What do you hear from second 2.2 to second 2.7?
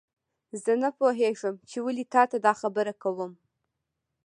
ته دا